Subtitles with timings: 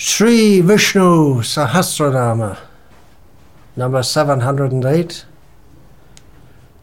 [0.00, 2.56] Sri Vishnu Sahasranama,
[3.74, 5.24] number 708.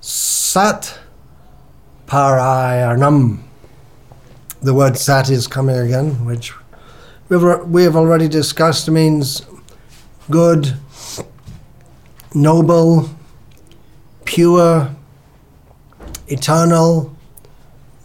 [0.02, 1.00] Sat
[2.08, 3.40] Parayanam.
[4.62, 6.52] The word sat is coming again, which
[7.30, 9.44] we have already discussed means
[10.30, 10.76] good,
[12.34, 13.10] noble,
[14.26, 14.94] pure,
[16.28, 17.16] eternal,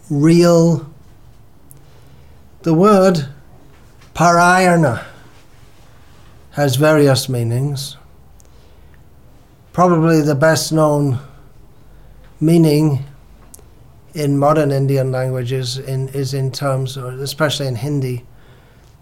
[0.09, 0.89] real.
[2.61, 3.27] The word
[4.21, 5.03] parayana
[6.51, 7.97] has various meanings.
[9.73, 11.17] Probably the best known
[12.39, 13.03] meaning
[14.13, 18.23] in modern Indian languages in, is in terms, especially in Hindi,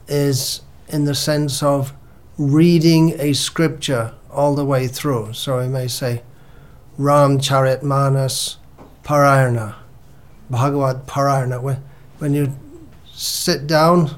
[0.08, 1.92] is in the sense of
[2.38, 5.34] reading a scripture all the way through.
[5.34, 6.22] So we may say,
[6.98, 8.56] Ram Charit Manas
[9.04, 9.76] Parayana,
[10.50, 11.62] Bhagavad Parayana.
[11.62, 11.84] When,
[12.20, 12.54] when you
[13.12, 14.17] sit down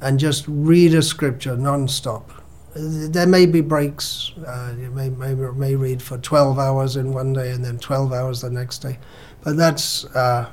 [0.00, 2.30] and just read a scripture non-stop,
[2.74, 4.32] there may be breaks.
[4.46, 8.12] Uh, you may, may, may read for 12 hours in one day and then 12
[8.12, 8.98] hours the next day.
[9.42, 10.50] But that's uh,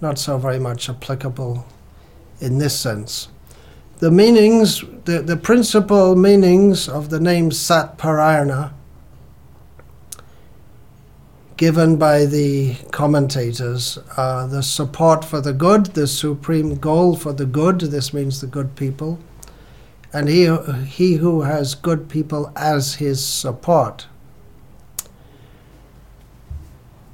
[0.00, 1.66] not so very much applicable
[2.40, 3.28] in this sense.
[3.98, 8.72] The meanings, the, the principal meanings of the name Sat Parayana,
[11.56, 17.46] given by the commentators, are the support for the good, the supreme goal for the
[17.46, 19.18] good, this means the good people,
[20.12, 20.54] and he,
[20.86, 24.06] he who has good people as his support.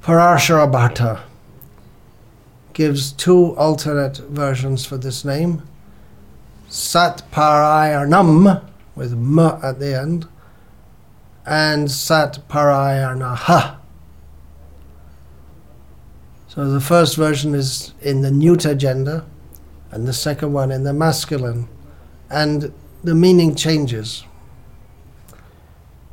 [0.01, 1.21] Parashara Bhatta
[2.73, 5.61] gives two alternate versions for this name.
[6.67, 8.63] Sat Parayanam,
[8.95, 10.27] with M at the end,
[11.45, 13.77] and Sat Parayanaha.
[16.53, 19.25] So the first version is in the neuter gender,
[19.89, 21.67] and the second one in the masculine.
[22.29, 22.71] And
[23.03, 24.23] the meaning changes.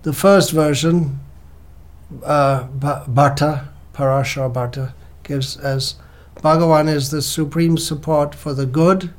[0.00, 1.20] The first version,
[2.24, 5.96] uh, Bhatta, Parashara Bhatta, gives as
[6.36, 9.12] Bhagavan is the supreme support for the good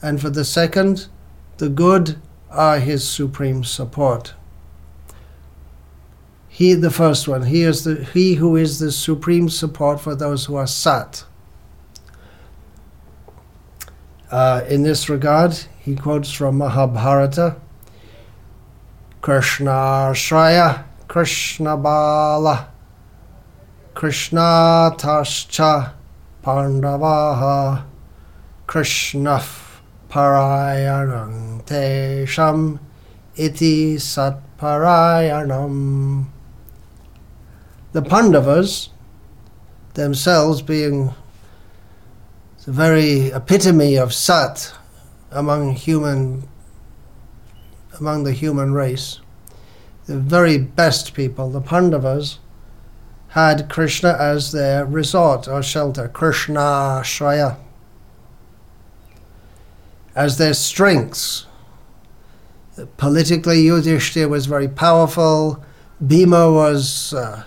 [0.00, 1.08] and for the second,
[1.58, 2.16] the good
[2.50, 4.32] are his supreme support.
[6.58, 10.46] He, the first one, he is the he who is the supreme support for those
[10.46, 11.22] who are sat.
[14.28, 17.54] Uh, in this regard, he quotes from Mahabharata
[19.20, 22.70] Krishna Shraya, Krishna Bala,
[23.94, 25.92] Krishna Tascha,
[26.42, 27.84] Pandavaha,
[28.66, 29.40] Krishna
[30.10, 32.80] Parayanam Tesham
[33.36, 36.26] Iti Satparayanam.
[37.92, 38.90] The Pandavas,
[39.94, 41.14] themselves being
[42.64, 44.74] the very epitome of Sat
[45.30, 46.46] among human
[47.98, 49.20] among the human race,
[50.06, 52.38] the very best people, the Pandavas,
[53.28, 57.56] had Krishna as their resort or shelter, Krishna Shraya
[60.14, 61.46] as their strengths.
[62.96, 65.64] Politically, Yudhishthira was very powerful.
[66.04, 67.44] Bhima was uh,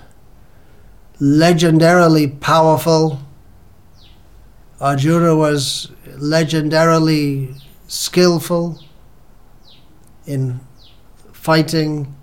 [1.22, 3.20] legendarily powerful.
[4.80, 8.84] Arjuna was legendarily skillful
[10.26, 10.60] in
[11.32, 12.16] fighting.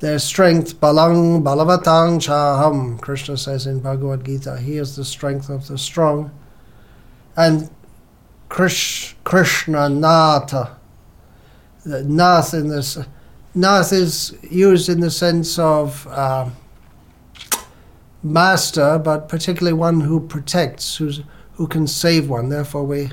[0.00, 5.66] Their strength, balang balavatang chaham, Krishna says in Bhagavad Gita, he is the strength of
[5.68, 6.30] the strong.
[7.34, 7.70] And
[8.50, 10.76] Krish, Krishna Natha.
[11.86, 12.98] Nath in this,
[13.54, 16.50] Nath is used in the sense of uh,
[18.26, 21.22] master, but particularly one who protects, who's,
[21.54, 22.48] who can save one.
[22.48, 23.10] Therefore, we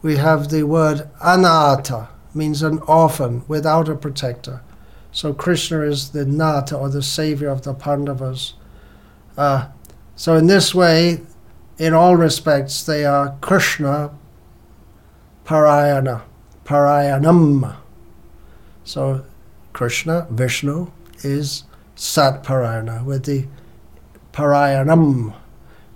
[0.00, 4.62] we have the word anata, means an orphan without a protector.
[5.10, 8.54] So Krishna is the Natha or the savior of the Pandavas.
[9.36, 9.68] Uh,
[10.14, 11.22] so in this way,
[11.78, 14.10] in all respects, they are Krishna
[15.44, 16.22] Parayana,
[16.64, 17.76] Parayanam.
[18.84, 19.24] So
[19.72, 20.90] Krishna, Vishnu,
[21.22, 21.64] is
[21.96, 23.46] Sat Parayana with the
[24.32, 25.34] Parayanam,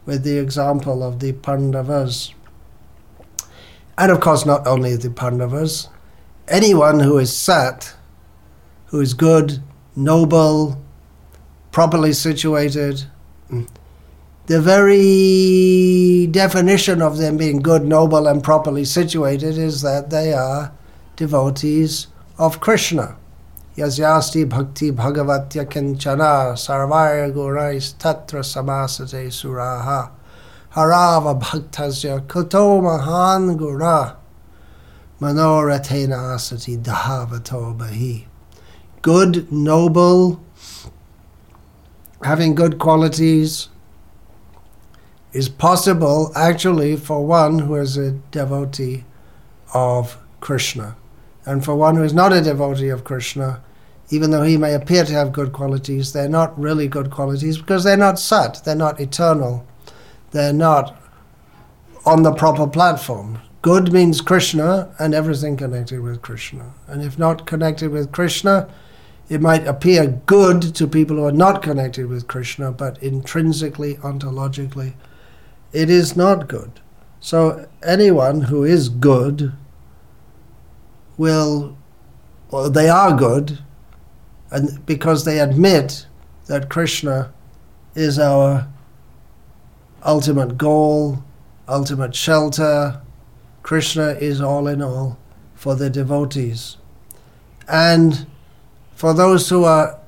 [0.06, 2.34] with the example of the Pandavas.
[3.96, 5.88] And of course, not only the Pandavas,
[6.48, 7.94] anyone who is Sat,
[8.86, 9.62] who is good,
[9.94, 10.82] noble,
[11.70, 13.04] properly situated,
[13.50, 13.68] mm,
[14.46, 20.72] the very definition of them being good, noble, and properly situated is that they are
[21.16, 22.08] devotees
[22.38, 23.16] of Krishna.
[23.76, 28.44] Yasyasti bhakti bhagavatya kinchana sarvaya gurais tatra
[29.32, 30.10] suraha
[30.74, 34.16] harava bhaktasya kuto mahan guna
[35.20, 36.76] manoratena asati
[37.78, 38.26] bahi.
[39.00, 40.44] Good, noble,
[42.22, 43.68] having good qualities
[45.32, 49.04] is possible actually for one who is a devotee
[49.72, 50.96] of Krishna.
[51.44, 53.62] And for one who is not a devotee of Krishna,
[54.10, 57.82] even though he may appear to have good qualities, they're not really good qualities because
[57.82, 59.66] they're not sat, they're not eternal,
[60.32, 60.96] they're not
[62.04, 63.38] on the proper platform.
[63.62, 66.74] Good means Krishna and everything connected with Krishna.
[66.88, 68.68] And if not connected with Krishna,
[69.28, 74.94] it might appear good to people who are not connected with Krishna, but intrinsically, ontologically,
[75.72, 76.80] it is not good.
[77.20, 79.52] So anyone who is good
[81.22, 81.76] will,
[82.50, 83.60] well, they are good,
[84.50, 86.06] and because they admit
[86.46, 87.32] that Krishna
[87.94, 88.66] is our
[90.04, 91.22] ultimate goal,
[91.68, 93.00] ultimate shelter.
[93.62, 95.16] Krishna is all in all
[95.54, 96.76] for the devotees.
[97.68, 98.26] And
[98.96, 100.00] for those who are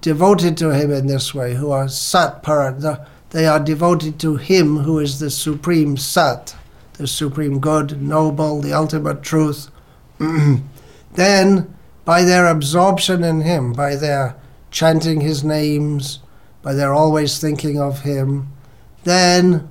[0.00, 4.78] devoted to him in this way, who are sat parat, they are devoted to him
[4.78, 6.56] who is the supreme sat,
[6.94, 9.70] the supreme good, noble, the ultimate truth.
[11.14, 11.74] then,
[12.04, 14.36] by their absorption in him, by their
[14.70, 16.20] chanting his names,
[16.62, 18.52] by their always thinking of him,
[19.04, 19.68] then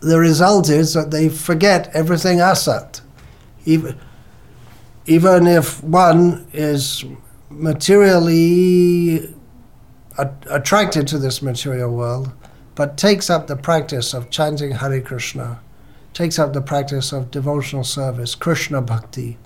[0.00, 3.00] the result is that they forget everything asat.
[3.64, 3.98] Even,
[5.06, 7.04] even if one is
[7.50, 9.34] materially
[10.16, 12.32] attracted to this material world,
[12.74, 15.60] but takes up the practice of chanting Hare Krishna,
[16.12, 19.38] takes up the practice of devotional service, Krishna Bhakti,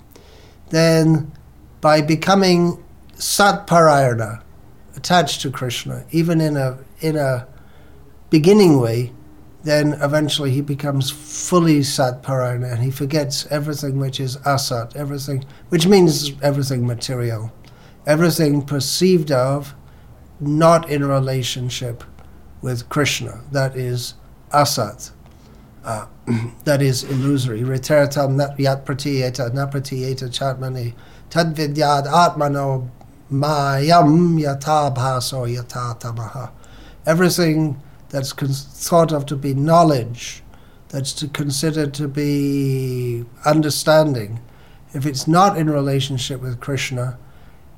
[0.71, 1.33] then
[1.81, 2.83] by becoming
[3.15, 4.43] Satparayana,
[4.97, 7.47] attached to Krishna, even in a in a
[8.31, 9.13] beginning way,
[9.63, 15.87] then eventually he becomes fully satparayana and he forgets everything which is asat, everything which
[15.87, 17.53] means everything material,
[18.07, 19.75] everything perceived of
[20.41, 22.05] not in relationship
[22.61, 24.15] with Krishna, that is
[24.53, 25.11] asat.
[25.85, 26.07] Uh,
[26.65, 27.61] that is illusory.
[27.61, 30.95] Riteratam nat yat pratiyeta chatmani
[31.29, 32.89] tad vidyad atmano
[33.31, 36.51] mayam yata bhaso.
[37.07, 40.43] Everything that's thought of to be knowledge,
[40.89, 44.41] that's to considered to be understanding,
[44.95, 47.19] if it's not in relationship with Krishna,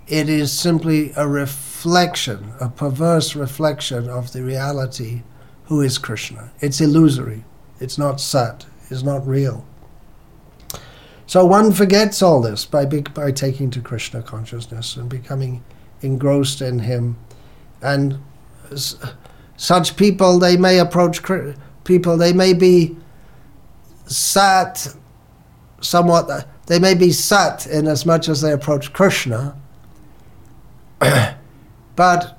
[0.07, 5.23] it is simply a reflection, a perverse reflection of the reality
[5.65, 6.53] who is Krishna.
[6.61, 7.45] It's illusory.
[7.81, 8.67] It's not sat.
[8.91, 9.65] It's not real.
[11.27, 15.65] So one forgets all this by, by taking to Krishna consciousness and becoming
[16.01, 17.17] engrossed in Him.
[17.83, 18.21] And
[19.57, 21.21] such people, they may approach
[21.85, 22.97] people, they may be
[24.07, 24.95] sat
[25.81, 29.57] somewhat, uh, they may be sat in as much as they approach Krishna,
[31.97, 32.39] but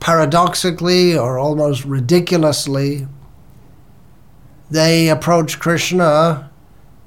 [0.00, 3.06] paradoxically or almost ridiculously,
[4.72, 6.50] they approach Krishna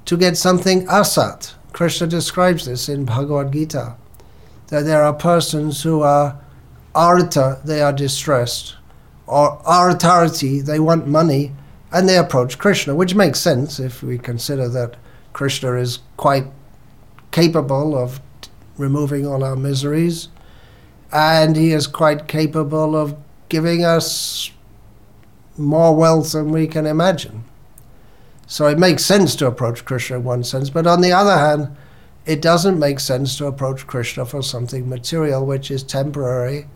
[0.04, 1.54] to get something asat.
[1.72, 3.96] Krishna describes this in Bhagavad Gita
[4.68, 6.38] that there are persons who are
[6.94, 8.76] arta, they are distressed,
[9.26, 11.50] or artharthi, they want money,
[11.90, 14.96] and they approach Krishna, which makes sense if we consider that
[15.32, 16.46] Krishna is quite
[17.32, 18.20] capable of
[18.76, 20.28] removing all our miseries,
[21.12, 23.16] and he is quite capable of
[23.48, 24.52] giving us
[25.56, 27.42] more wealth than we can imagine.
[28.46, 31.76] So it makes sense to approach Krishna in one sense, but on the other hand,
[32.24, 36.66] it doesn't make sense to approach Krishna for something material which is temporary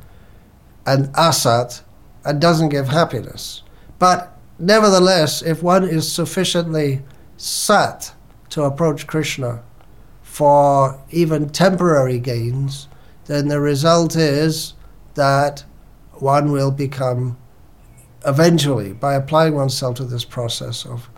[0.87, 1.83] and asat
[2.25, 3.63] and doesn't give happiness.
[3.99, 7.03] But nevertheless, if one is sufficiently
[7.37, 8.15] sat
[8.51, 9.63] to approach Krishna
[10.23, 12.89] for even temporary gains,
[13.27, 14.75] then the result is
[15.15, 15.65] that
[16.13, 17.37] one will become
[18.27, 21.09] eventually, by applying oneself to this process of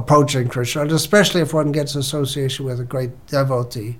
[0.00, 3.98] approaching Krishna, and especially if one gets association with a great devotee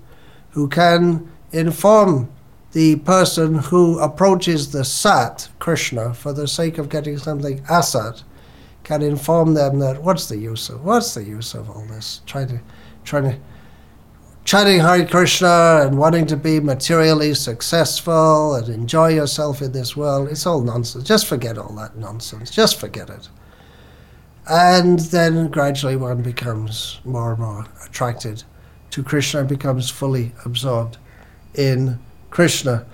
[0.50, 2.30] who can inform
[2.72, 8.22] the person who approaches the Sat, Krishna, for the sake of getting something asat,
[8.84, 12.22] can inform them that what's the use of what's the use of all this?
[12.26, 12.60] Trying to
[13.04, 13.38] trying to
[14.44, 20.28] chanting Hare Krishna and wanting to be materially successful and enjoy yourself in this world,
[20.28, 21.04] it's all nonsense.
[21.04, 22.50] Just forget all that nonsense.
[22.50, 23.28] Just forget it.
[24.50, 28.42] And then gradually one becomes more and more attracted
[28.90, 30.98] to Krishna and becomes fully absorbed
[31.54, 32.84] in Krishna.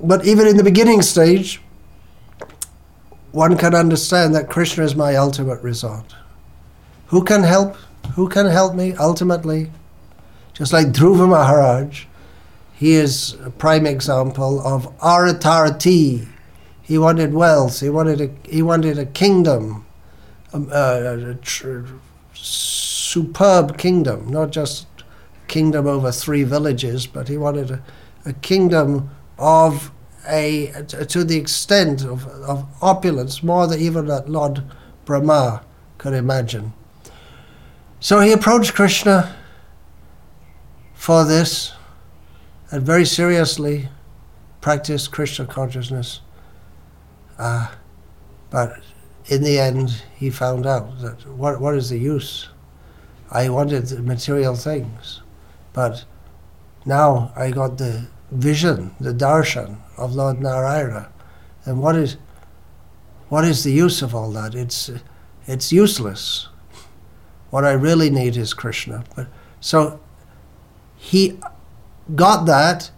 [0.00, 1.60] But even in the beginning stage,
[3.32, 6.14] one can understand that Krishna is my ultimate resort.
[7.06, 7.76] Who can help
[8.14, 9.70] Who can help me ultimately?
[10.52, 12.04] Just like Dhruva Maharaj,
[12.72, 16.28] he is a prime example of aratarati.
[16.82, 17.80] He wanted wealth.
[17.80, 19.86] He wanted a he wanted a kingdom,
[20.52, 21.82] um, uh, a tr-
[22.34, 24.86] superb kingdom, not just
[25.48, 27.82] kingdom over three villages, but he wanted a,
[28.24, 29.90] a kingdom of
[30.28, 30.72] a
[31.08, 34.62] to the extent of, of opulence, more than even that Lord
[35.04, 35.64] Brahma
[35.98, 36.72] could imagine.
[38.00, 39.34] So he approached Krishna
[40.94, 41.72] for this
[42.70, 43.88] and very seriously
[44.60, 46.20] practiced Krishna consciousness.
[47.38, 47.68] Uh,
[48.50, 48.80] but
[49.26, 52.48] in the end, he found out that what, what is the use?
[53.30, 55.22] I wanted material things,
[55.72, 56.04] but
[56.84, 61.10] now I got the vision, the darshan of Lord Narayana.
[61.64, 62.16] And what is,
[63.28, 64.54] what is the use of all that?
[64.54, 64.90] It's,
[65.46, 66.48] it's useless.
[67.50, 69.04] What I really need is Krishna.
[69.14, 69.28] But
[69.60, 70.00] so
[70.96, 71.38] he
[72.14, 72.90] got that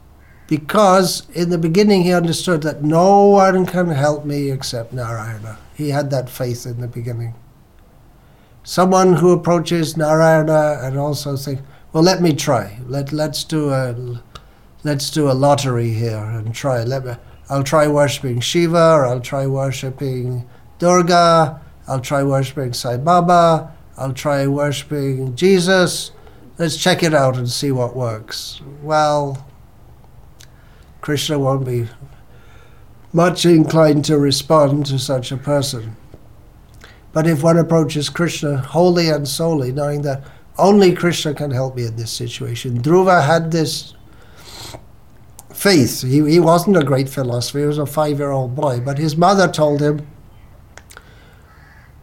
[0.46, 5.58] because in the beginning he understood that no one can help me except Narayana.
[5.74, 7.34] He had that faith in the beginning.
[8.62, 12.78] Someone who approaches Narayana and also thinks, well, let me try.
[12.86, 14.22] Let let's do a
[14.82, 16.82] let's do a lottery here and try.
[16.82, 17.12] Let me.
[17.50, 20.48] I'll try worshiping Shiva, or I'll try worshiping
[20.78, 21.60] Durga.
[21.86, 23.72] I'll try worshiping Sai Baba.
[23.96, 26.10] I'll try worshiping Jesus
[26.58, 28.60] let's check it out and see what works.
[28.82, 29.46] Well,
[31.04, 31.86] Krishna won't be
[33.12, 35.98] much inclined to respond to such a person.
[37.12, 40.24] But if one approaches Krishna wholly and solely, knowing that
[40.56, 43.92] only Krishna can help me in this situation, Dhruva had this
[45.52, 46.00] faith.
[46.00, 49.14] He, he wasn't a great philosopher, he was a five year old boy, but his
[49.14, 50.06] mother told him,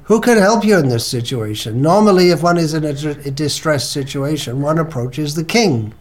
[0.03, 1.81] who can help you in this situation?
[1.81, 2.89] Normally, if one is in a,
[3.27, 5.95] a distressed situation, one approaches the king.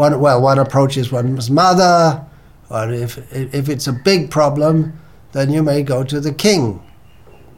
[0.00, 2.24] One, well, one approaches one's mother,
[2.70, 4.98] or if, if it's a big problem,
[5.32, 6.80] then you may go to the king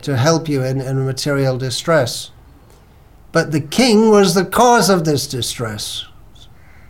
[0.03, 2.33] to help you in, in material distress.
[3.31, 6.05] But the king was the cause of this distress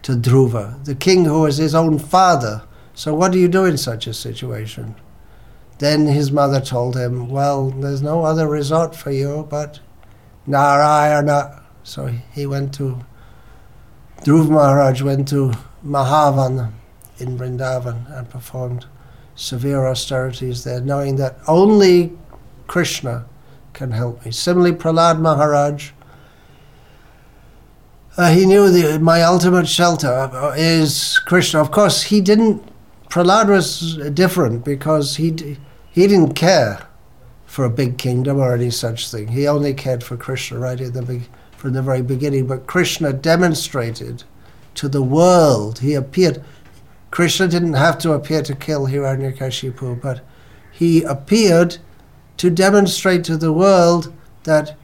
[0.04, 2.62] to Dhruva, the king who was his own father.
[2.94, 4.94] So, what do you do in such a situation?
[5.80, 9.80] Then his mother told him, Well, there's no other resort for you but
[10.46, 11.62] Narayana.
[11.82, 13.04] So he went to,
[14.24, 15.52] Dhruv Maharaj went to
[15.84, 16.72] Madhuvan
[17.18, 18.86] in Vrindavan and performed
[19.34, 22.12] severe austerities there, knowing that only
[22.68, 23.24] Krishna
[23.72, 24.30] can help me.
[24.30, 25.90] Similarly, Prahlad Maharaj,
[28.16, 31.60] uh, he knew the, my ultimate shelter is Krishna.
[31.60, 32.62] Of course, he didn't.
[33.08, 35.58] Prahlad was different because he
[35.90, 36.86] he didn't care
[37.44, 39.28] for a big kingdom or any such thing.
[39.28, 41.28] He only cared for Krishna right in the be-
[41.62, 42.48] from the very beginning.
[42.48, 44.24] But Krishna demonstrated
[44.74, 45.78] to the world.
[45.78, 46.42] He appeared.
[47.12, 50.22] Krishna didn't have to appear to kill Hiranyakashipu, but
[50.72, 51.78] he appeared
[52.38, 54.76] to demonstrate to the world that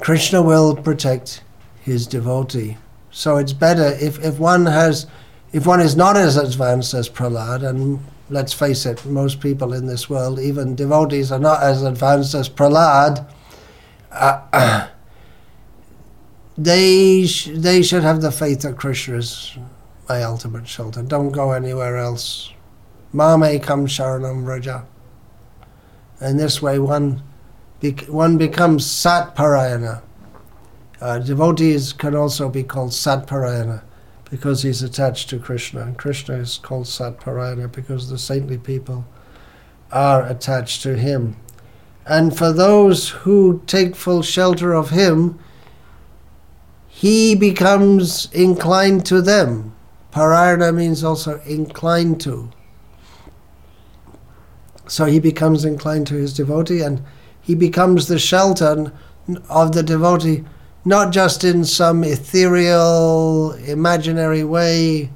[0.00, 1.42] Krishna will protect
[1.80, 2.76] his devotee.
[3.10, 5.08] So it's better if, if one has
[5.52, 7.98] if one is not as advanced as Prahlad and
[8.30, 12.48] let's face it, most people in this world, even devotees, are not as advanced as
[12.48, 13.26] Prahlad.
[14.12, 14.88] Uh,
[16.56, 19.56] they sh- they should have the faith that Krishna is
[20.08, 21.02] my ultimate shelter.
[21.02, 22.52] Don't go anywhere else.
[23.12, 24.86] Mame kam sharanam raja.
[26.20, 27.22] And this way, one
[27.80, 30.02] bec- one becomes satparayana.
[31.00, 33.82] Uh, devotees can also be called satparayana
[34.30, 35.82] because he's attached to Krishna.
[35.82, 39.04] And Krishna is called Satparayana because the saintly people
[39.92, 41.36] are attached to him.
[42.06, 45.38] And for those who take full shelter of him,
[47.06, 49.72] he becomes inclined to them.
[50.10, 52.50] Parayana means also inclined to.
[54.88, 57.00] So he becomes inclined to his devotee and
[57.40, 58.92] he becomes the shelter
[59.48, 60.44] of the devotee
[60.84, 65.10] not just in some ethereal, imaginary way,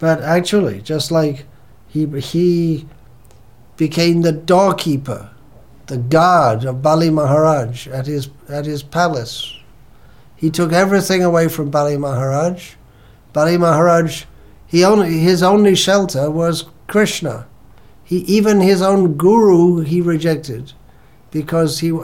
[0.00, 1.46] but actually, just like
[1.86, 2.84] he, he
[3.76, 5.30] became the doorkeeper,
[5.86, 9.61] the guard of Bali Maharaj at his, at his palace.
[10.42, 12.72] He took everything away from Bali Maharaj.
[13.32, 14.24] Bali Maharaj,
[14.66, 17.46] he only, his only shelter was Krishna.
[18.02, 20.72] He, even his own guru he rejected
[21.30, 21.96] because he,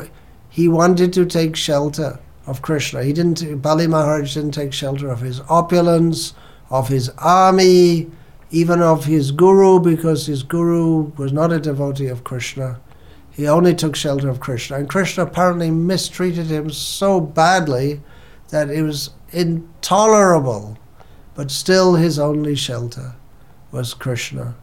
[0.48, 3.02] he wanted to take shelter of Krishna.
[3.02, 6.34] He didn't, Bali Maharaj didn't take shelter of his opulence,
[6.70, 8.08] of his army,
[8.52, 12.78] even of his guru, because his guru was not a devotee of Krishna.
[13.32, 14.76] He only took shelter of Krishna.
[14.76, 18.00] And Krishna apparently mistreated him so badly
[18.48, 20.78] that it was intolerable.
[21.34, 23.14] But still, his only shelter
[23.70, 24.56] was Krishna.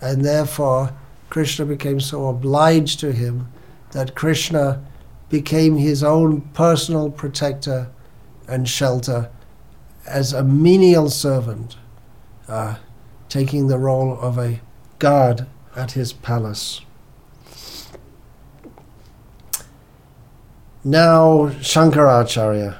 [0.00, 0.92] And therefore,
[1.30, 3.48] Krishna became so obliged to him
[3.92, 4.84] that Krishna
[5.28, 7.90] became his own personal protector
[8.46, 9.30] and shelter
[10.06, 11.76] as a menial servant,
[12.46, 12.76] uh,
[13.28, 14.60] taking the role of a
[14.98, 16.82] guard at his palace.
[20.84, 22.78] Now, Shankaracharya,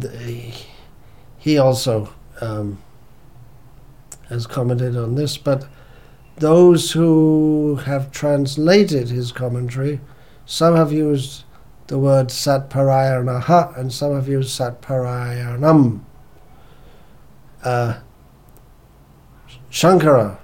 [0.00, 0.52] the,
[1.38, 2.82] he also um,
[4.28, 5.66] has commented on this, but
[6.36, 10.00] those who have translated his commentary,
[10.44, 11.44] some have used
[11.86, 16.00] the word satparayanaha and some have used satparayanam.
[17.62, 18.00] Uh,
[19.70, 20.38] Shankara,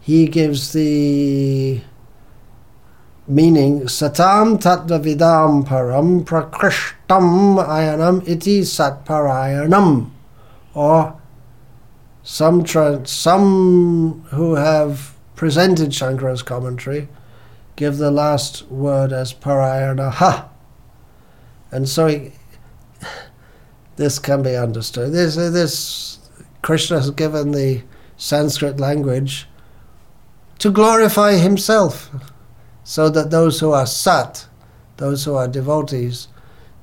[0.00, 1.80] he gives the
[3.28, 10.10] meaning satam tattvavidam param prakrishtam ayanam iti satparayanam
[10.74, 11.18] or
[12.22, 12.66] some
[13.06, 17.08] some who have presented Shankara's commentary
[17.76, 20.48] give the last word as parayanaha.
[21.70, 22.32] And so he,
[23.96, 25.12] this can be understood.
[25.12, 26.18] This this
[26.62, 27.82] Krishna has given the
[28.16, 29.46] Sanskrit language
[30.58, 32.10] to glorify himself
[32.88, 34.46] so that those who are sat,
[34.98, 36.28] those who are devotees,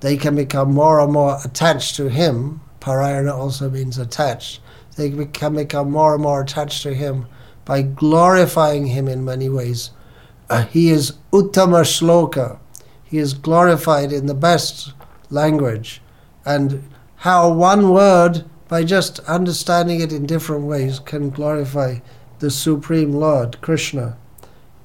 [0.01, 2.59] they can become more and more attached to him.
[2.81, 4.59] Parayana also means attached.
[4.97, 7.25] They can become more and more attached to him
[7.63, 9.91] by glorifying him in many ways.
[10.49, 12.59] Uh, he is Uttama Shloka.
[13.05, 14.91] He is glorified in the best
[15.29, 16.01] language.
[16.45, 16.83] And
[17.15, 21.99] how one word, by just understanding it in different ways, can glorify
[22.39, 24.17] the Supreme Lord, Krishna,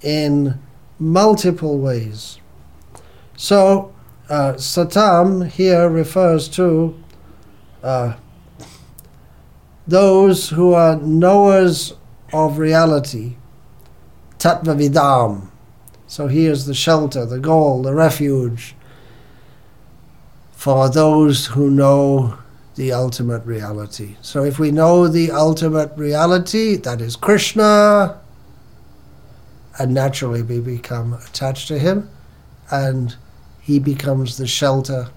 [0.01, 0.61] in
[0.99, 2.39] multiple ways.
[3.37, 3.95] So,
[4.29, 7.03] uh, Satam here refers to
[7.83, 8.15] uh,
[9.87, 11.95] those who are knowers
[12.33, 13.37] of reality,
[14.39, 15.49] Tattvavidam.
[16.07, 18.75] So he is the shelter, the goal, the refuge
[20.53, 22.39] for those who know
[22.75, 24.17] the ultimate reality.
[24.21, 28.21] So if we know the ultimate reality, that is Krishna,
[29.79, 32.11] and naturally we become attached to him
[32.71, 33.17] and
[33.61, 35.09] he becomes the shelter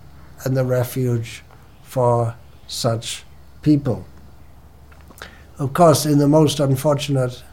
[0.44, 1.44] and the refuge
[1.84, 2.36] for
[2.68, 3.24] such
[3.62, 4.06] people.
[5.58, 7.44] Of course, in the most unfortunate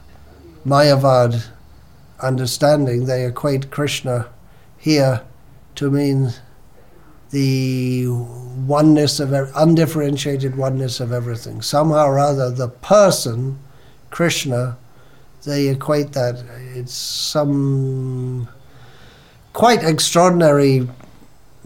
[0.65, 1.45] Mayavad
[2.21, 4.29] understanding, they equate Krishna
[4.79, 5.23] here
[5.75, 6.33] to mean
[7.31, 11.61] the oneness of undifferentiated oneness of everything.
[11.63, 13.59] Somehow or other, the person,
[14.11, 14.79] Krishna,
[15.45, 16.45] they equate that.
[16.75, 18.49] It's some
[19.53, 20.89] quite extraordinary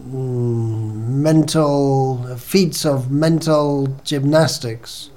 [0.01, 5.09] mm, mental feats of mental gymnastics.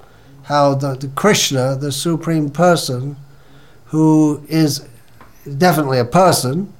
[0.43, 3.17] How the, the Krishna, the Supreme Person,
[3.85, 4.87] who is
[5.57, 6.73] definitely a person,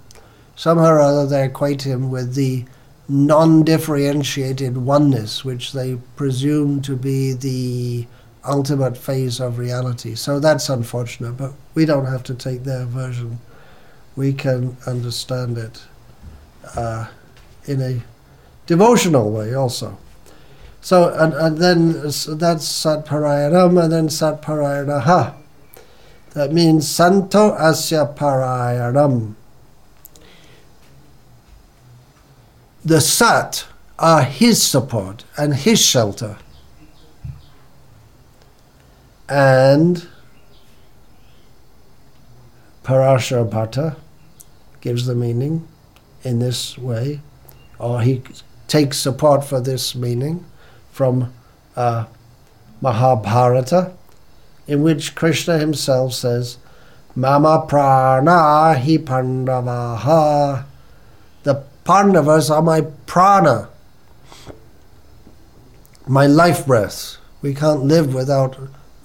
[0.56, 2.66] somehow or other they equate him with the
[3.10, 8.08] non differentiated oneness, which they presume to be the
[8.48, 10.16] ultimate phase of reality.
[10.16, 13.40] So that's unfortunate, but we don't have to take their version.
[14.16, 15.84] We can understand it
[16.76, 17.08] uh,
[17.66, 18.02] in a
[18.66, 19.98] devotional way also.
[20.82, 25.36] So, and, and then so that's Satparayanam and then Satparayanaha.
[26.32, 29.34] That means Santo Asya Parayanam.
[32.86, 33.66] The Sat
[34.00, 36.38] are his support and his shelter
[39.30, 40.08] and
[42.84, 43.98] Parashara Bhatta
[44.82, 45.68] gives the meaning
[46.24, 47.22] in this way,
[47.80, 48.22] or he
[48.68, 50.46] takes support for this meaning
[50.92, 51.34] from
[51.76, 52.06] uh,
[52.82, 53.94] Mahabharata,
[54.68, 56.58] in which Krishna himself says,
[57.16, 60.66] Mama prana hi pandavaha.
[61.44, 63.70] The Pandavas are my prana,
[66.06, 67.18] my life breath.
[67.42, 68.58] We can't live without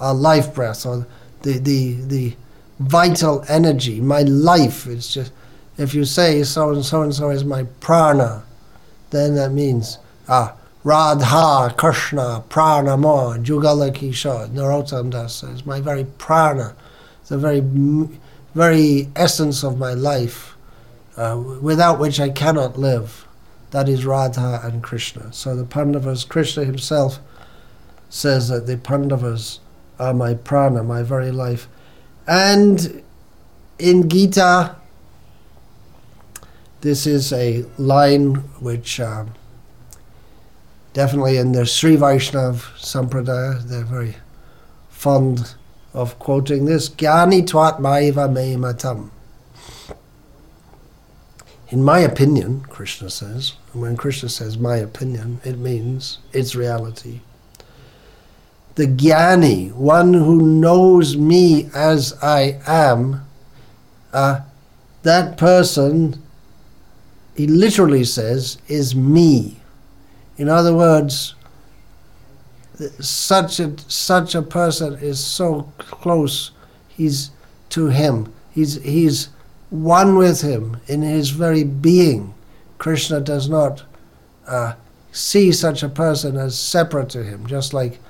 [0.02, 1.06] our life breath or
[1.42, 2.36] the, the, the
[2.78, 4.86] vital energy, my life.
[4.86, 5.32] It's just,
[5.78, 8.42] if you say so and so and so is my prana,
[9.10, 16.04] then that means, ah, Radha, Krishna, Prana Mo, Jugala Kishore, Narottam Das says, my very
[16.18, 16.74] prana,
[17.28, 17.60] the very,
[18.54, 20.56] very essence of my life,
[21.16, 23.26] uh, without which I cannot live.
[23.70, 25.32] That is Radha and Krishna.
[25.32, 27.20] So the Pandavas, Krishna himself
[28.10, 29.60] says that the Pandavas
[30.02, 31.68] are my prana, my very life.
[32.26, 33.02] And
[33.78, 34.74] in Gita,
[36.80, 39.34] this is a line which um,
[40.92, 44.16] definitely in the Sri Vaishnav Sampradaya, they're very
[44.90, 45.54] fond
[45.94, 46.88] of quoting this.
[46.88, 49.12] Gyani twat maiva me matam.
[51.68, 57.20] In my opinion, Krishna says, and when Krishna says my opinion, it means it's reality.
[58.74, 63.22] The Gyani, one who knows me as I am,
[64.12, 64.40] uh,
[65.02, 66.22] that person,
[67.36, 69.60] he literally says, is me.
[70.38, 71.34] In other words,
[72.98, 76.50] such a such a person is so close.
[76.88, 77.30] He's
[77.70, 78.32] to him.
[78.50, 79.28] He's he's
[79.70, 82.34] one with him in his very being.
[82.78, 83.84] Krishna does not
[84.46, 84.74] uh,
[85.12, 88.00] see such a person as separate to him, just like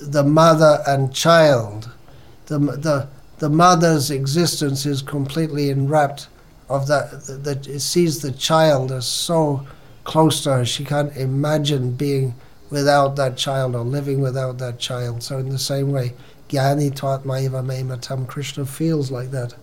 [0.00, 1.90] the mother and child.
[2.46, 3.08] The, the,
[3.38, 6.28] the mother's existence is completely enwrapped
[6.68, 9.66] of that, that it sees the child as so
[10.08, 12.34] close to her, she can't imagine being
[12.70, 15.22] without that child or living without that child.
[15.22, 16.14] So, in the same way,
[16.48, 19.54] Gyani taught Maiva Matam, Krishna feels like that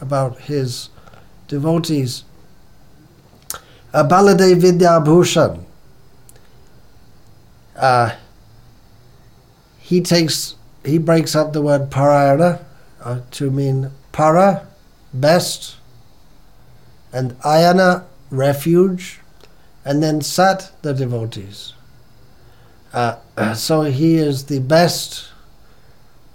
[0.00, 0.88] about his
[1.48, 2.22] devotees.
[3.92, 5.64] Uh, Baladev Vidyabhushan.
[7.76, 8.14] Uh,
[9.88, 12.62] he takes he breaks up the word parayana
[13.02, 14.66] uh, to mean para,
[15.14, 15.76] best,
[17.10, 19.20] and ayana, refuge,
[19.86, 21.72] and then sat, the devotees.
[22.92, 23.16] Uh,
[23.54, 25.30] so he is the best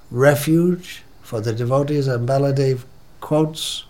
[0.10, 2.86] refuge for the devotees, and Baladev
[3.22, 3.86] quotes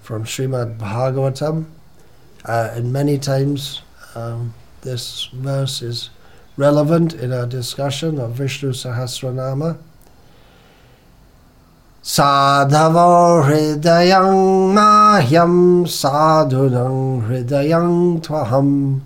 [0.00, 1.66] from Srimad Bhagavatam,
[2.44, 3.82] uh, and many times
[4.14, 6.10] um, this verse is
[6.56, 9.78] relevant in our discussion of Vishnu Sahasranama.
[12.02, 19.02] Sadhavo hridayang mahyam sadhunang hridayang tvaham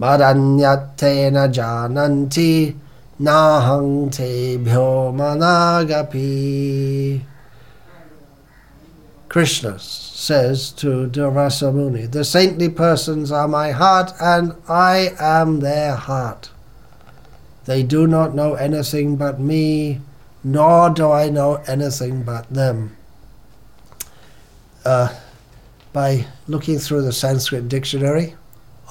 [0.00, 2.74] madanyatena jananti
[3.20, 7.22] nahang tebhyo managapi.
[9.28, 15.94] Krishna says to Durvasa Muni, The saintly persons are my heart, and I am their
[15.94, 16.50] heart.
[17.66, 20.00] They do not know anything but me,
[20.42, 22.96] nor do I know anything but them.
[24.84, 25.14] Uh,
[25.92, 28.34] by looking through the Sanskrit dictionary,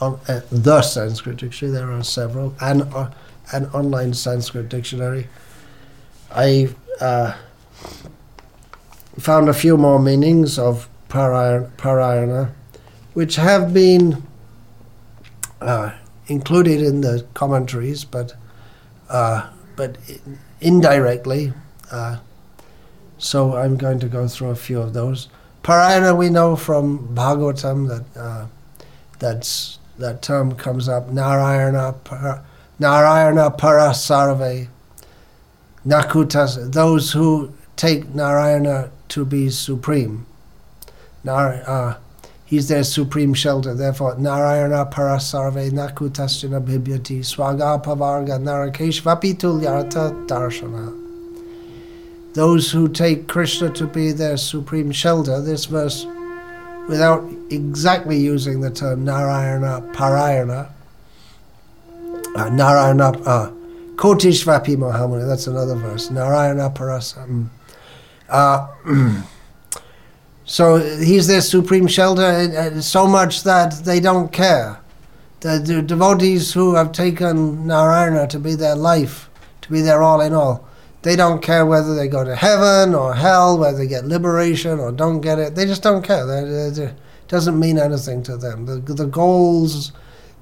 [0.01, 3.11] on, uh, the Sanskrit dictionary, there are several, and uh,
[3.51, 5.27] an online Sanskrit dictionary,
[6.31, 7.35] I uh,
[9.19, 12.51] found a few more meanings of parayana,
[13.13, 14.23] which have been
[15.61, 15.93] uh,
[16.27, 18.33] included in the commentaries, but
[19.13, 19.97] uh, but
[20.59, 21.53] indirectly.
[21.89, 22.17] Uh,
[23.17, 25.29] so I'm going to go through a few of those.
[25.63, 28.47] Parayana, we know from Bhagavatam that uh,
[29.19, 31.09] that's that term comes up.
[31.09, 32.43] Narayana, para,
[32.81, 34.67] Parasarve.
[35.85, 40.25] Nakutas, those who take Narayana to be supreme.
[41.23, 41.95] Nar, uh,
[42.53, 43.73] he's their supreme shelter.
[43.73, 50.93] Therefore, Narayana Parasarve Nakutasjana Bhibyati Swaga Pavarga Narakeshvapi Tulyartha Darshana.
[52.35, 56.05] Those who take Krishna to be their supreme shelter, this verse,
[56.87, 60.69] without exactly using the term Narayana Parayana,
[62.35, 63.51] uh, Narayana uh,
[63.95, 66.11] Kotishvapi Mahamuni, that's another verse.
[66.11, 67.49] Narayana Parasam.
[68.29, 68.67] Uh,
[70.53, 74.79] so he's their supreme shelter so much that they don't care.
[75.39, 80.21] The, the, devotees who have taken Narayana to be their life, to be their all
[80.21, 80.69] in all,
[81.01, 84.91] they don't care whether they go to heaven or hell, whether they get liberation or
[84.91, 85.55] don't get it.
[85.55, 86.23] They just don't care.
[86.29, 86.93] it
[87.27, 88.67] doesn't mean anything to them.
[88.67, 89.91] The, the goals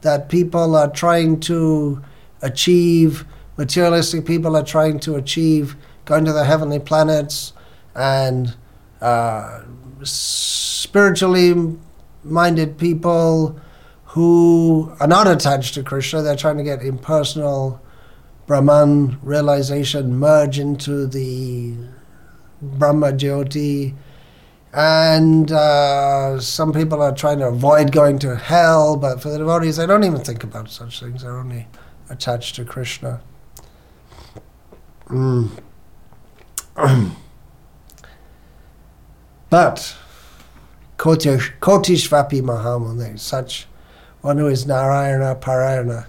[0.02, 2.04] that people are trying to
[2.42, 3.24] achieve,
[3.56, 7.54] materialistic people are trying to achieve, going to the heavenly planets,
[7.96, 8.58] and
[9.00, 9.62] uh,
[10.04, 11.78] spiritually
[12.24, 13.60] minded people
[14.06, 17.82] who are not attached to Krishna, they're trying to get impersonal
[18.46, 21.76] Brahman realization, merge into the
[22.62, 23.96] Brahma Jyoti.
[24.74, 29.78] And uh, some people are trying to avoid going to hell, but for the devotees,
[29.78, 31.24] they don't even think about such things.
[31.24, 31.68] They're only
[32.10, 33.22] attached to Krishna.
[35.08, 35.50] Mm.
[39.52, 39.98] But
[40.98, 43.68] Kotishvapi Mahamuni, such
[44.22, 46.06] one who is Narayana Parayana,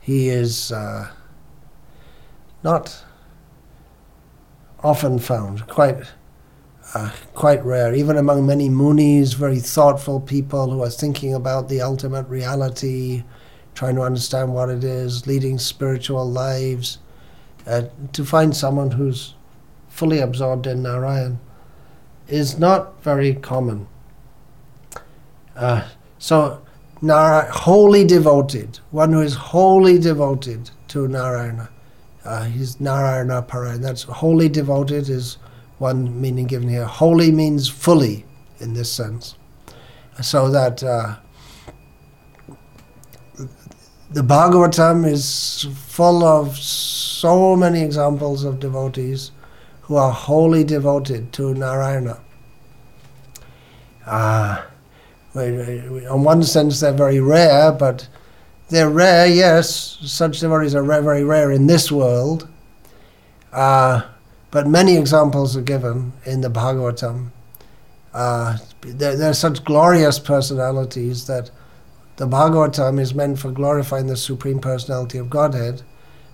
[0.00, 1.10] he is uh,
[2.64, 3.04] not
[4.82, 5.98] often found, quite
[6.94, 11.82] uh, quite rare, even among many munis, very thoughtful people who are thinking about the
[11.82, 13.24] ultimate reality,
[13.74, 16.96] trying to understand what it is, leading spiritual lives.
[17.66, 17.82] Uh,
[18.14, 19.34] to find someone who's
[19.88, 21.38] fully absorbed in Narayan
[22.30, 23.86] is not very common.
[25.56, 25.86] Uh,
[26.18, 26.62] so,
[27.02, 31.68] Nara- wholly devoted, one who is wholly devoted to Narayana.
[32.24, 33.80] Uh, he's Narayana Parayan.
[33.80, 35.38] That's wholly devoted is
[35.78, 36.84] one meaning given here.
[36.84, 38.26] Wholly means fully
[38.58, 39.36] in this sense.
[40.20, 41.16] So that uh,
[44.10, 49.30] the Bhagavatam is full of so many examples of devotees
[49.90, 52.20] who are wholly devoted to Narayana.
[54.06, 54.62] Uh,
[55.34, 58.06] in one sense, they're very rare, but
[58.68, 59.98] they're rare, yes.
[60.02, 62.48] Such devotees are rare, very rare in this world.
[63.52, 64.02] Uh,
[64.52, 67.32] but many examples are given in the Bhagavatam.
[68.14, 71.50] Uh, there, there are such glorious personalities that
[72.14, 75.82] the Bhagavatam is meant for glorifying the Supreme Personality of Godhead,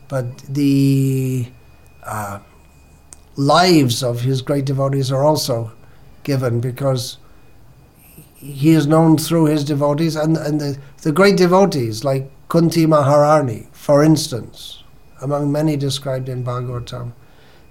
[0.09, 1.49] but the
[2.03, 2.41] uh,
[3.37, 5.73] lives of his great devotees are also
[6.25, 7.19] given because
[8.35, 13.69] he is known through his devotees and, and the, the great devotees like Kunti Maharani,
[13.73, 14.83] for instance,
[15.21, 17.13] among many described in Bhagavatam.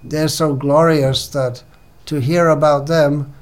[0.04, 1.62] They're so glorious that
[2.06, 3.34] to hear about them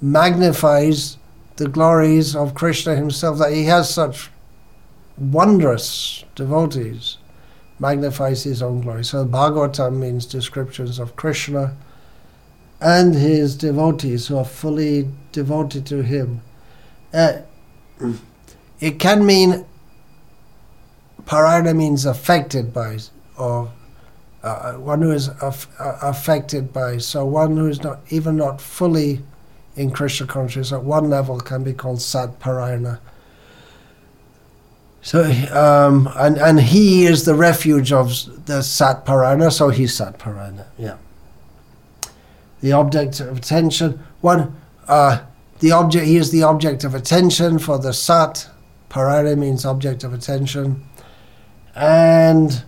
[0.00, 1.18] magnifies
[1.56, 4.30] the glories of Krishna himself, that he has such
[5.16, 7.18] wondrous devotees,
[7.78, 9.04] magnifies his own glory.
[9.04, 11.76] So Bhagavatam means descriptions of Krishna
[12.80, 16.40] and his devotees who are fully devoted to him.
[17.12, 17.38] Uh,
[18.80, 19.64] it can mean
[21.24, 22.98] parayana means affected by
[23.36, 23.70] or
[24.42, 29.20] uh, one who is uh, affected by, so one who is not even not fully
[29.76, 32.98] in Krishna consciousness at one level can be called Sat Parayana.
[35.00, 40.18] So, um, and, and he is the refuge of the Sat Parayana, so he's Sat
[40.18, 40.96] Parayana, yeah.
[42.60, 44.56] The object of attention, one,
[44.88, 45.20] uh,
[45.60, 48.48] the object, he is the object of attention for the Sat.
[48.90, 50.84] Parana means object of attention.
[51.74, 52.64] And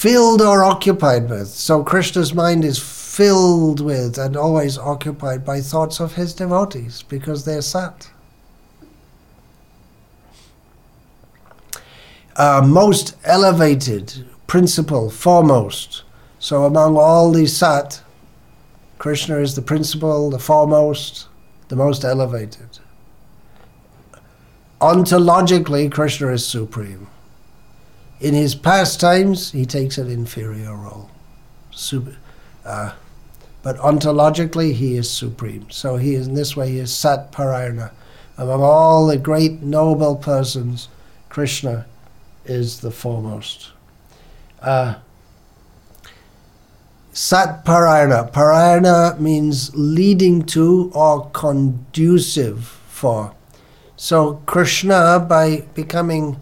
[0.00, 1.48] filled or occupied with.
[1.48, 7.44] So Krishna's mind is filled with and always occupied by thoughts of his devotees because
[7.44, 8.10] they're sat.
[12.40, 16.04] Uh, most elevated principle, foremost.
[16.38, 18.00] So among all these sat,
[18.96, 21.28] Krishna is the principle, the foremost,
[21.68, 22.78] the most elevated.
[24.80, 27.08] Ontologically, Krishna is supreme.
[28.22, 31.10] In his pastimes, he takes an inferior role.
[31.70, 32.16] Super,
[32.64, 32.94] uh,
[33.62, 35.70] but ontologically, he is supreme.
[35.70, 37.90] So he is, in this way, he is Sat Parayana.
[38.38, 40.88] Among all the great noble persons,
[41.28, 41.84] Krishna
[42.44, 43.70] is the foremost.
[44.60, 44.96] Uh,
[47.12, 48.30] Sat Parayana.
[48.32, 53.34] Parayana means leading to or conducive for.
[53.96, 56.38] So Krishna, by becoming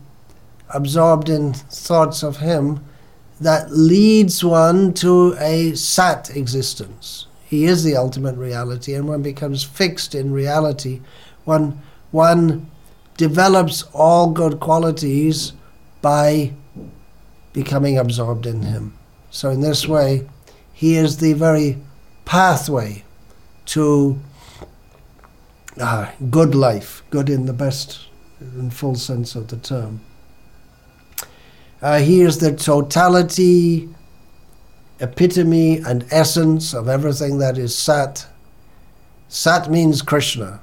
[0.68, 2.84] absorbed in thoughts of Him
[3.40, 7.26] that leads one to a sat existence.
[7.44, 11.00] He is the ultimate reality, and one becomes fixed in reality.
[11.44, 11.80] One,
[12.10, 12.70] one
[13.16, 15.54] develops all good qualities
[16.00, 16.52] by
[17.52, 18.96] becoming absorbed in Him.
[19.30, 20.28] So, in this way,
[20.72, 21.78] He is the very
[22.24, 23.04] pathway
[23.66, 24.18] to
[25.80, 28.08] uh, good life, good in the best
[28.40, 30.00] and full sense of the term.
[31.80, 33.88] Uh, he is the totality,
[35.00, 38.26] epitome, and essence of everything that is Sat.
[39.28, 40.60] Sat means Krishna.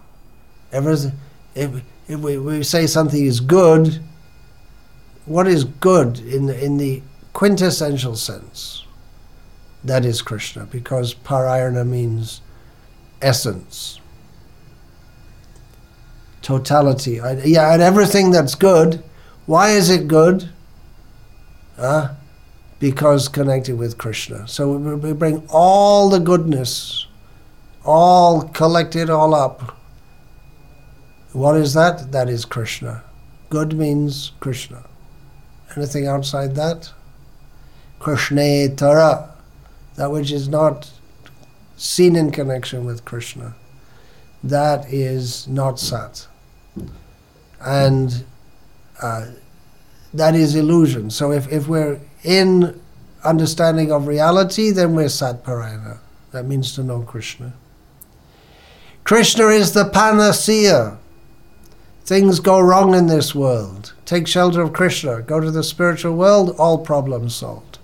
[0.71, 1.13] Everything,
[1.53, 4.03] if, if we, we say something is good,
[5.25, 7.01] what is good in the, in the
[7.33, 8.85] quintessential sense?
[9.83, 12.41] That is Krishna, because parayana means
[13.21, 13.99] essence,
[16.41, 17.19] totality.
[17.43, 19.03] Yeah, and everything that's good.
[19.45, 20.49] Why is it good?
[21.77, 22.13] uh,
[22.79, 24.47] because connected with Krishna.
[24.47, 27.07] So we bring all the goodness,
[27.83, 29.77] all collected all up.
[31.33, 32.11] What is that?
[32.11, 33.03] That is Krishna.
[33.49, 34.83] Good means Krishna.
[35.75, 36.91] Anything outside that?
[37.99, 39.33] Krishna Tara,
[39.95, 40.91] that which is not
[41.77, 43.55] seen in connection with Krishna,
[44.43, 46.27] that is not Sat.
[47.59, 48.23] And
[49.01, 49.27] uh,
[50.13, 51.09] that is illusion.
[51.09, 52.79] So if, if we're in
[53.23, 55.97] understanding of reality, then we're Satparayana.
[56.31, 57.53] That means to know Krishna.
[59.03, 60.97] Krishna is the panacea.
[62.05, 63.93] Things go wrong in this world.
[64.05, 65.23] Take shelter of Krishna.
[65.23, 67.79] Go to the spiritual world, all problems solved.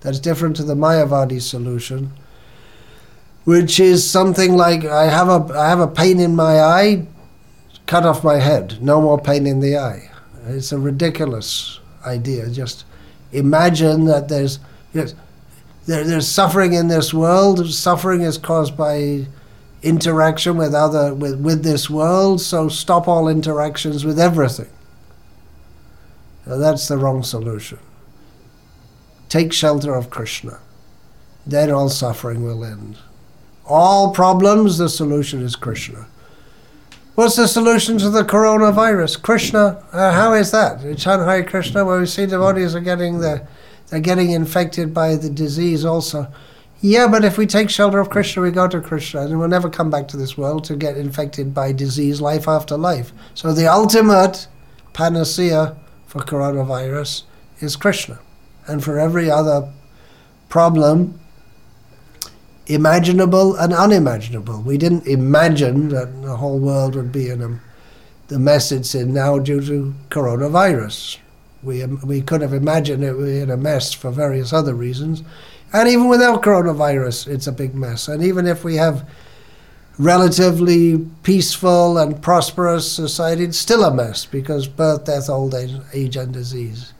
[0.00, 2.10] That's different to the Mayavadi solution,
[3.44, 7.06] which is something like I have a I have a pain in my eye,
[7.86, 8.82] cut off my head.
[8.82, 10.10] No more pain in the eye.
[10.48, 12.50] It's a ridiculous idea.
[12.50, 12.84] Just
[13.30, 14.58] imagine that there's
[14.92, 15.14] yes,
[15.86, 17.72] there, there's suffering in this world.
[17.72, 19.26] Suffering is caused by
[19.82, 24.70] interaction with other with, with this world, so stop all interactions with everything.
[26.46, 27.78] Now that's the wrong solution.
[29.28, 30.58] Take shelter of Krishna.
[31.46, 32.98] Then all suffering will end.
[33.64, 36.06] All problems, the solution is Krishna.
[37.14, 39.22] What's the solution to the coronavirus?
[39.22, 39.84] Krishna.
[39.92, 40.82] Uh, how is that?
[40.82, 43.46] In Shanghai Krishna, where we see devotees are getting the,
[43.88, 46.32] they're getting infected by the disease also.
[46.82, 49.68] Yeah, but if we take shelter of Krishna, we go to Krishna, and we'll never
[49.68, 53.12] come back to this world to get infected by disease life after life.
[53.34, 54.48] So the ultimate
[54.94, 57.24] panacea for coronavirus
[57.60, 58.18] is Krishna.
[58.66, 59.70] And for every other
[60.48, 61.20] problem,
[62.66, 64.62] imaginable and unimaginable.
[64.62, 67.60] We didn't imagine that the whole world would be in a,
[68.28, 71.18] the mess it's in now due to coronavirus.
[71.62, 75.22] We, we could have imagined it would be in a mess for various other reasons.
[75.72, 78.08] And even without coronavirus, it's a big mess.
[78.08, 79.08] And even if we have
[79.98, 86.16] relatively peaceful and prosperous society, it's still a mess because birth, death, old age, age
[86.16, 86.92] and disease.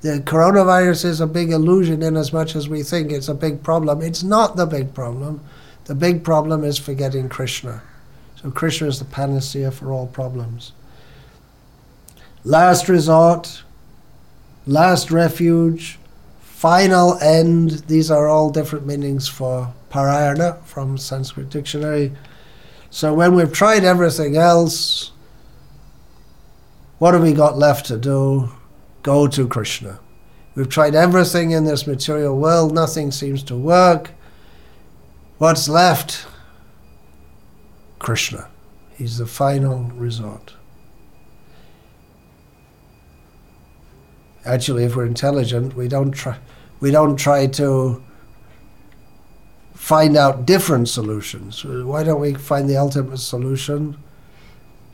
[0.00, 3.62] The coronavirus is a big illusion in as much as we think it's a big
[3.62, 4.02] problem.
[4.02, 5.40] It's not the big problem.
[5.86, 7.82] The big problem is forgetting Krishna.
[8.40, 10.72] So Krishna is the panacea for all problems.
[12.44, 13.62] Last resort,
[14.66, 15.98] last refuge,
[16.64, 17.72] final end.
[17.88, 22.10] These are all different meanings for parayana from Sanskrit dictionary.
[22.88, 25.12] So when we've tried everything else,
[26.98, 28.48] what have we got left to do?
[29.02, 30.00] Go to Krishna.
[30.54, 34.12] We've tried everything in this material world, nothing seems to work.
[35.36, 36.26] What's left?
[37.98, 38.48] Krishna.
[38.96, 40.54] He's the final resort.
[44.46, 46.36] Actually, if we're intelligent, we don't try
[46.80, 48.02] we don't try to
[49.74, 51.64] find out different solutions.
[51.64, 53.96] Why don't we find the ultimate solution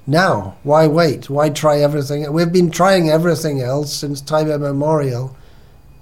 [0.07, 0.57] now?
[0.63, 1.29] Why wait?
[1.29, 2.33] Why try everything?
[2.33, 5.37] We've been trying everything else since time immemorial.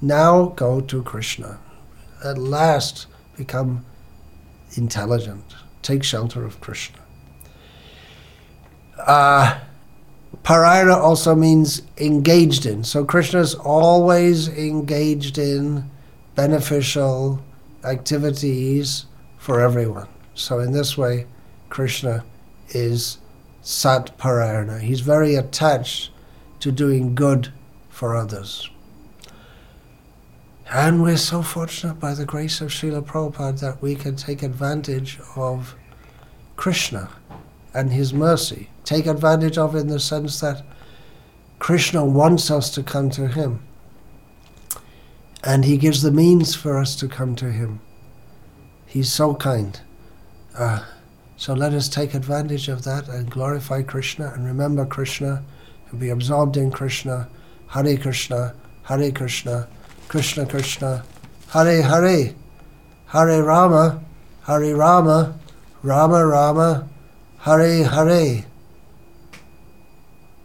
[0.01, 1.59] Now go to Krishna.
[2.25, 3.07] At last
[3.37, 3.85] become
[4.75, 5.55] intelligent.
[5.83, 6.99] Take shelter of Krishna.
[8.99, 9.59] Uh,
[10.43, 12.85] Parayana also means engaged in.
[12.85, 15.91] So Krishna is always engaged in
[16.35, 17.43] beneficial
[17.85, 19.07] activities
[19.39, 20.09] for everyone.
[20.35, 21.27] So in this way,
[21.69, 22.25] Krishna
[22.71, 23.19] is
[23.63, 24.81] Sat Parayana.
[24.81, 26.11] He's very attached
[26.61, 27.53] to doing good
[27.89, 28.69] for others.
[30.71, 35.19] And we're so fortunate by the grace of Srila Prabhupada that we can take advantage
[35.35, 35.75] of
[36.57, 37.09] Krishna
[37.79, 40.65] and his mercy take advantage of in the sense that
[41.61, 43.61] Krishna wants us to come to him.
[45.45, 47.81] And he gives the means for us to come to him.
[48.85, 49.81] He's so kind.
[50.59, 50.85] Uh,
[51.37, 55.45] so let us take advantage of that and glorify Krishna and remember Krishna
[55.91, 57.29] and be absorbed in Krishna.
[57.69, 59.69] Hare Krishna, Hare Krishna,
[60.09, 61.05] Krishna Krishna,
[61.51, 62.35] Hare Hare,
[63.07, 64.03] Hare Rama,
[64.47, 65.39] Hare Rama,
[65.85, 66.89] Rama Rama,
[67.49, 68.45] Hare Hare.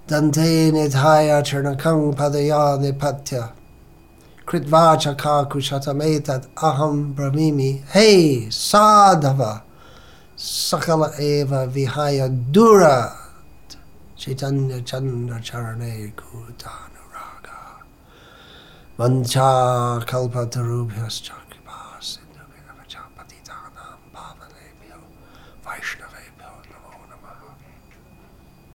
[0.08, 3.52] Dante nidhaya chernakang padaya nipatya.
[4.46, 7.84] Kritvacha kakushatametat aham brahmimi.
[7.90, 9.64] Hey, sadhava.
[10.38, 13.12] Sakala eva vihaya dura.
[14.16, 17.84] Chaitanya chandra charane kutanuraga.
[18.98, 21.34] Mancha kalpatarubhyascha